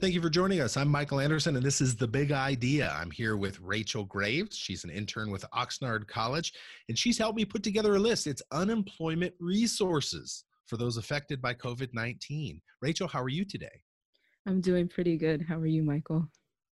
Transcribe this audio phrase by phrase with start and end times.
[0.00, 0.76] Thank you for joining us.
[0.76, 2.96] I'm Michael Anderson, and this is The Big Idea.
[2.96, 4.56] I'm here with Rachel Graves.
[4.56, 6.52] She's an intern with Oxnard College,
[6.88, 8.28] and she's helped me put together a list.
[8.28, 12.60] It's unemployment resources for those affected by COVID 19.
[12.80, 13.82] Rachel, how are you today?
[14.46, 15.44] I'm doing pretty good.
[15.48, 16.28] How are you, Michael?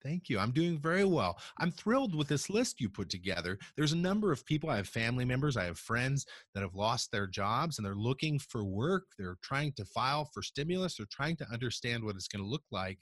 [0.02, 0.38] Thank you.
[0.38, 1.38] I'm doing very well.
[1.58, 3.58] I'm thrilled with this list you put together.
[3.76, 4.68] There's a number of people.
[4.68, 8.38] I have family members, I have friends that have lost their jobs and they're looking
[8.38, 9.04] for work.
[9.18, 10.96] They're trying to file for stimulus.
[10.96, 12.98] They're trying to understand what it's going to look like.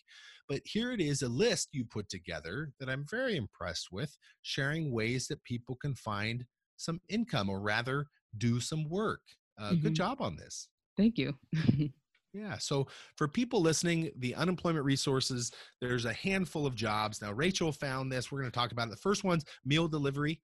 [0.49, 4.93] But here it is a list you put together that I'm very impressed with, sharing
[4.93, 6.45] ways that people can find
[6.77, 8.07] some income or rather
[8.37, 9.21] do some work.
[9.59, 9.83] Uh, mm-hmm.
[9.83, 10.69] Good job on this.
[10.97, 11.35] Thank you.
[12.33, 12.59] Yeah.
[12.59, 17.21] So for people listening, the unemployment resources, there's a handful of jobs.
[17.21, 18.31] Now, Rachel found this.
[18.31, 18.91] We're going to talk about it.
[18.91, 20.41] The first one's meal delivery,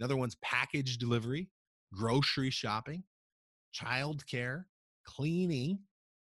[0.00, 1.48] another one's package delivery,
[1.92, 3.04] grocery shopping,
[3.72, 4.64] childcare,
[5.04, 5.78] cleaning,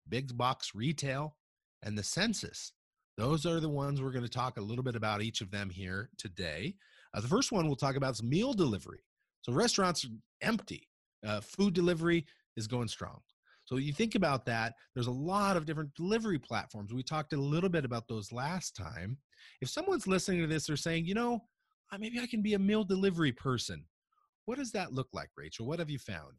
[0.07, 1.35] big box retail,
[1.83, 2.71] and the census.
[3.17, 5.69] Those are the ones we're going to talk a little bit about each of them
[5.69, 6.75] here today.
[7.13, 9.03] Uh, the first one we'll talk about is meal delivery.
[9.41, 10.09] So restaurants are
[10.41, 10.89] empty.
[11.25, 12.25] Uh, food delivery
[12.57, 13.19] is going strong.
[13.65, 16.93] So you think about that, there's a lot of different delivery platforms.
[16.93, 19.17] We talked a little bit about those last time.
[19.59, 21.43] If someone's listening to this, they're saying, you know,
[21.91, 23.83] uh, maybe I can be a meal delivery person.
[24.45, 25.65] What does that look like, Rachel?
[25.65, 26.33] What have you found?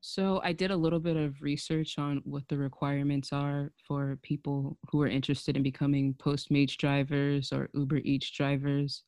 [0.00, 4.76] So I did a little bit of research on what the requirements are for people
[4.90, 9.04] who are interested in becoming Postmates drivers or Uber Eats drivers.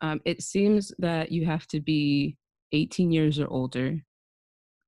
[0.00, 2.38] Um, it seems that you have to be
[2.72, 4.00] 18 years or older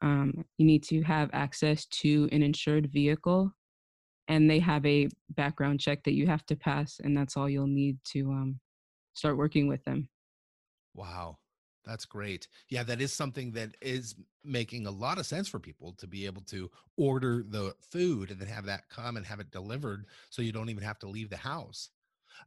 [0.05, 3.51] um, you need to have access to an insured vehicle
[4.29, 7.67] and they have a background check that you have to pass and that's all you'll
[7.67, 8.61] need to um,
[9.15, 10.09] start working with them.
[10.95, 11.39] Wow
[11.85, 12.49] that's great.
[12.71, 16.27] Yeah that is something that is making a lot of sense for people to be
[16.27, 20.43] able to order the food and then have that come and have it delivered so
[20.43, 21.91] you don't even have to leave the house.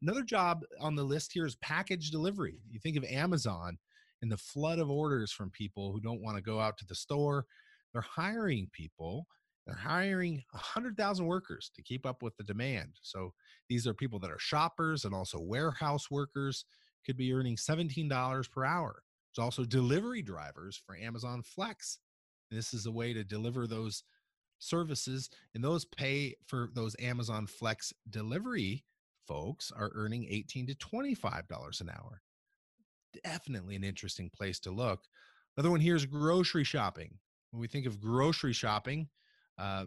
[0.02, 2.60] Another job on the list here is package delivery.
[2.70, 3.78] You think of amazon
[4.22, 6.96] and the flood of orders from people who don't want to go out to the
[6.96, 7.46] store.
[7.94, 9.28] They're hiring people.
[9.66, 12.94] They're hiring 100,000 workers to keep up with the demand.
[13.02, 13.34] So
[13.70, 16.66] these are people that are shoppers and also warehouse workers,
[17.06, 19.02] could be earning $17 per hour.
[19.36, 22.00] There's also delivery drivers for Amazon Flex.
[22.52, 24.04] This is a way to deliver those
[24.60, 28.84] services, and those pay for those Amazon Flex delivery
[29.28, 32.22] folks are earning 18 to $25 an hour
[33.24, 35.02] definitely an interesting place to look.
[35.56, 37.18] Another one here is grocery shopping.
[37.52, 39.08] When we think of grocery shopping,
[39.58, 39.86] uh,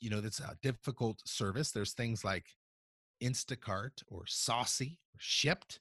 [0.00, 1.72] you know, that's a difficult service.
[1.72, 2.44] There's things like
[3.22, 5.80] Instacart or Saucey or Shipt.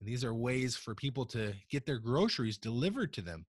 [0.00, 3.44] And these are ways for people to get their groceries delivered to them.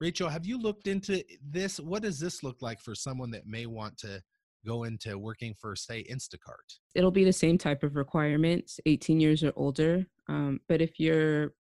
[0.00, 1.78] Rachel, have you looked into this?
[1.78, 4.22] What does this look like for someone that may want to
[4.64, 6.78] go into working for, say, Instacart?
[6.94, 10.06] It'll be the same type of requirements, 18 years or older.
[10.28, 11.52] Um, but if you're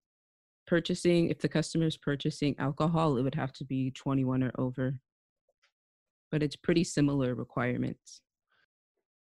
[0.70, 5.00] purchasing, if the customer is purchasing alcohol, it would have to be 21 or over.
[6.32, 8.22] But it's pretty similar requirements.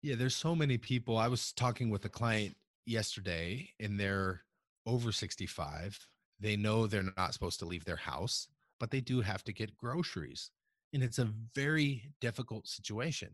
[0.03, 1.17] Yeah, there's so many people.
[1.17, 4.41] I was talking with a client yesterday and they're
[4.85, 5.97] over 65.
[6.37, 9.77] They know they're not supposed to leave their house, but they do have to get
[9.77, 10.51] groceries.
[10.93, 13.29] And it's a very difficult situation.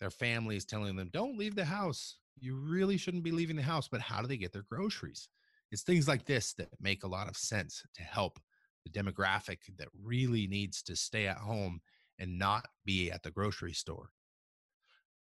[0.00, 2.16] Their family is telling them, don't leave the house.
[2.40, 3.88] You really shouldn't be leaving the house.
[3.88, 5.28] But how do they get their groceries?
[5.70, 8.38] It's things like this that make a lot of sense to help
[8.84, 11.80] the demographic that really needs to stay at home
[12.18, 14.10] and not be at the grocery store.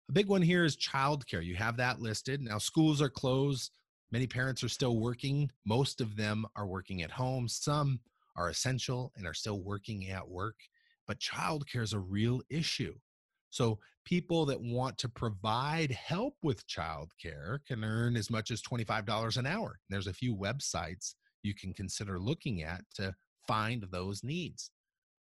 [0.10, 1.44] A big one here is childcare.
[1.44, 2.42] You have that listed.
[2.42, 3.72] Now, schools are closed.
[4.12, 5.50] Many parents are still working.
[5.66, 7.48] Most of them are working at home.
[7.48, 8.00] Some
[8.36, 10.56] are essential and are still working at work.
[11.08, 12.96] But childcare is a real issue.
[13.54, 19.38] So people that want to provide help with childcare can earn as much as $25
[19.38, 19.78] an hour.
[19.92, 21.14] There's a few websites
[21.44, 23.14] you can consider looking at to
[23.48, 24.72] find those needs.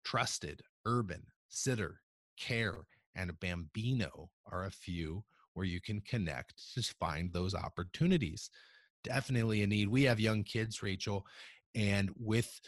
[0.04, 2.00] Trusted, Urban, Sitter,
[2.40, 2.80] Care,
[3.16, 5.24] and Bambino are a few
[5.54, 8.50] where you can connect to find those opportunities.
[9.04, 9.88] Definitely a need.
[9.88, 11.28] We have young kids, Rachel,
[11.76, 12.60] and with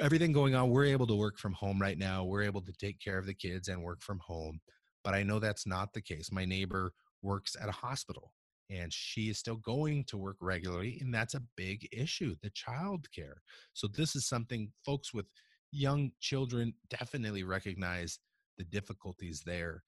[0.00, 2.22] everything going on, we're able to work from home right now.
[2.22, 4.60] We're able to take care of the kids and work from home.
[5.04, 6.32] But I know that's not the case.
[6.32, 6.92] My neighbor
[7.22, 8.32] works at a hospital
[8.70, 13.06] and she is still going to work regularly and that's a big issue the child
[13.14, 13.42] care.
[13.74, 15.26] So this is something folks with
[15.70, 18.18] young children definitely recognize
[18.58, 19.82] the difficulties there.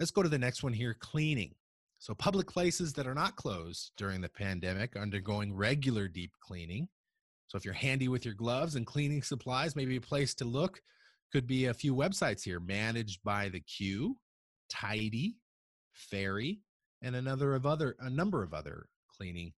[0.00, 1.54] Let's go to the next one here cleaning.
[1.98, 6.88] So public places that are not closed during the pandemic undergoing regular deep cleaning.
[7.48, 10.80] So if you're handy with your gloves and cleaning supplies maybe a place to look
[11.32, 14.16] could be a few websites here managed by the Q
[14.68, 15.36] tidy,
[15.92, 16.60] fairy,
[17.02, 18.86] and another of other a number of other
[19.16, 19.52] cleaning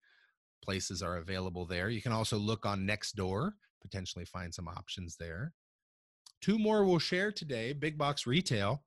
[0.63, 1.89] places are available there.
[1.89, 3.51] You can also look on Nextdoor,
[3.81, 5.53] potentially find some options there.
[6.41, 8.83] Two more we'll share today big box retail.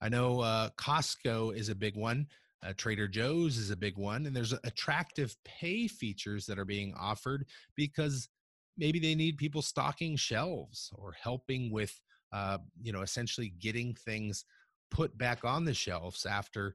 [0.00, 2.26] I know uh, Costco is a big one.
[2.64, 6.92] Uh, Trader Joe's is a big one, and there's attractive pay features that are being
[6.98, 7.46] offered
[7.76, 8.28] because
[8.76, 12.00] maybe they need people stocking shelves or helping with,
[12.32, 14.44] uh, you know, essentially getting things
[14.90, 16.74] put back on the shelves after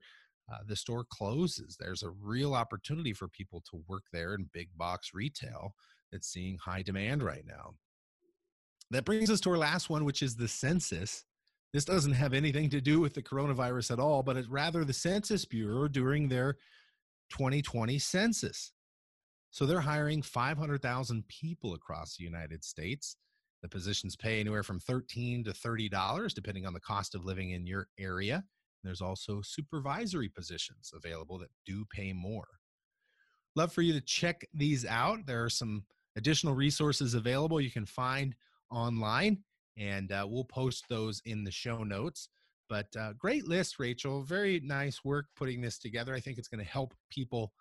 [0.51, 1.77] uh, the store closes.
[1.79, 5.73] There's a real opportunity for people to work there in big box retail
[6.11, 7.73] that's seeing high demand right now.
[8.91, 11.25] That brings us to our last one, which is the census.
[11.73, 14.93] This doesn't have anything to do with the coronavirus at all, but it's rather the
[14.93, 16.53] Census Bureau during their
[17.31, 18.73] 2020 census.
[19.49, 23.17] So they're hiring 500,000 people across the United States.
[23.63, 27.65] The positions pay anywhere from 13 to $30, depending on the cost of living in
[27.65, 28.43] your area.
[28.83, 32.45] There's also supervisory positions available that do pay more.
[33.55, 35.25] Love for you to check these out.
[35.25, 35.85] There are some
[36.17, 38.35] additional resources available you can find
[38.69, 39.39] online,
[39.77, 42.27] and uh, we'll post those in the show notes.
[42.67, 44.23] But uh, great list, Rachel.
[44.23, 46.13] Very nice work putting this together.
[46.13, 47.53] I think it's going to help people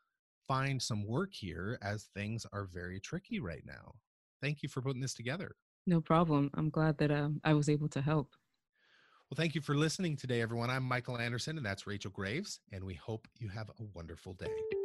[0.49, 3.95] find some work here as things are very tricky right now.
[4.41, 5.55] Thank you for putting this together.
[5.87, 6.51] No problem.
[6.55, 8.35] I'm glad that uh, I was able to help.
[9.31, 10.71] Well, thank you for listening today, everyone.
[10.71, 14.82] I'm Michael Anderson, and that's Rachel Graves, and we hope you have a wonderful day.